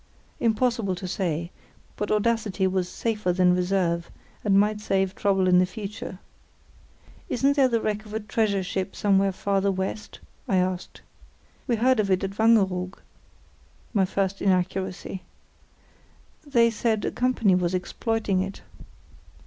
Impossible 0.39 0.95
to 0.95 1.07
say; 1.07 1.51
but 1.95 2.09
audacity 2.09 2.65
was 2.65 2.89
safer 2.89 3.31
than 3.31 3.55
reserve, 3.55 4.09
and 4.43 4.59
might 4.59 4.81
save 4.81 5.13
trouble 5.13 5.47
in 5.47 5.59
the 5.59 5.65
future. 5.67 6.17
"Isn't 7.29 7.55
there 7.55 7.67
the 7.67 7.79
wreck 7.81 8.07
of 8.07 8.13
a 8.15 8.19
treasure 8.19 8.63
ship 8.63 8.95
somewhere 8.95 9.31
farther 9.31 9.71
west?" 9.71 10.19
I 10.47 10.55
asked. 10.57 11.01
"We 11.67 11.75
heard 11.75 11.99
of 11.99 12.09
it 12.09 12.23
at 12.23 12.39
Wangeroog" 12.39 12.97
(my 13.93 14.05
first 14.05 14.41
inaccuracy). 14.41 15.21
"They 16.47 16.71
said 16.71 17.05
a 17.05 17.11
company 17.11 17.53
was 17.53 17.75
exploiting 17.75 18.41
it." 18.41 18.63